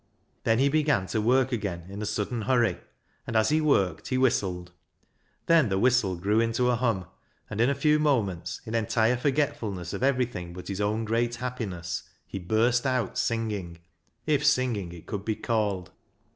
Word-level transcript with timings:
Then 0.45 0.57
he 0.57 0.67
began 0.67 1.05
to 1.09 1.21
work 1.21 1.51
again 1.51 1.83
in 1.87 2.01
a 2.01 2.07
sudden 2.07 2.41
hurry, 2.41 2.79
and 3.27 3.35
as 3.35 3.49
he 3.49 3.61
worked 3.61 4.07
he 4.07 4.17
whistled. 4.17 4.71
Then 5.45 5.69
the 5.69 5.77
whistle 5.77 6.15
grew 6.15 6.39
into 6.39 6.71
a 6.71 6.75
hum, 6.75 7.05
and 7.51 7.61
in 7.61 7.69
a 7.69 7.75
few 7.75 7.99
moments, 7.99 8.61
in 8.65 8.73
entire 8.73 9.15
forgetfulness 9.15 9.93
of 9.93 10.01
everything 10.01 10.53
but 10.53 10.69
his 10.69 10.81
own 10.81 11.05
great 11.05 11.35
happiness, 11.35 12.01
he 12.25 12.39
burst 12.39 12.87
out 12.87 13.15
singing— 13.15 13.77
if 14.25 14.43
sing 14.43 14.75
ing 14.75 14.91
it 14.91 15.05
could 15.05 15.23
be 15.23 15.35
called. 15.35 15.91